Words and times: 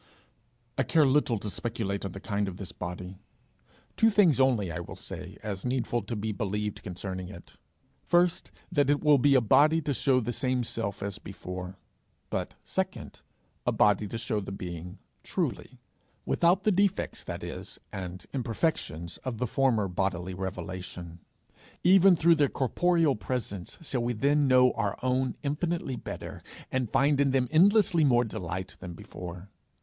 I 0.79 0.81
care 0.83 1.05
little 1.05 1.37
to 1.37 1.47
speculate 1.51 2.03
on 2.03 2.13
the 2.13 2.19
kind 2.19 2.47
of 2.47 2.57
this 2.57 2.71
body; 2.71 3.19
two 3.95 4.09
things 4.09 4.39
only 4.39 4.71
I 4.71 4.79
will 4.79 4.95
say, 4.95 5.37
as 5.43 5.63
needful 5.63 6.01
to 6.01 6.15
be 6.15 6.31
believed, 6.31 6.81
concerning 6.81 7.29
it: 7.29 7.55
first, 8.03 8.49
that 8.71 8.89
it 8.89 9.03
will 9.03 9.19
be 9.19 9.35
a 9.35 9.41
body 9.41 9.79
to 9.83 9.93
show 9.93 10.19
the 10.19 10.33
same 10.33 10.63
self 10.63 11.03
as 11.03 11.19
before 11.19 11.77
but, 12.31 12.55
second, 12.63 13.21
a 13.67 13.71
body 13.71 14.07
to 14.07 14.17
show 14.17 14.39
the 14.39 14.51
being 14.51 14.97
truly 15.21 15.79
without 16.25 16.63
the 16.63 16.71
defects, 16.71 17.23
that 17.25 17.43
is, 17.43 17.77
and 17.93 18.25
imperfections 18.33 19.17
of 19.17 19.37
the 19.37 19.45
former 19.45 19.87
bodily 19.87 20.33
revelation. 20.33 21.19
Even 21.83 22.15
through 22.15 22.33
their 22.33 22.49
corporeal 22.49 23.15
presence 23.15 23.77
shall 23.83 24.01
we 24.01 24.13
then 24.13 24.47
know 24.47 24.71
our 24.71 24.97
own 25.03 25.35
infinitely 25.43 25.95
better, 25.95 26.41
and 26.71 26.89
find 26.91 27.21
in 27.21 27.29
them 27.29 27.47
endlessly 27.51 28.03
more 28.03 28.23
delight, 28.23 28.75
than 28.79 28.93
before. 28.93 29.51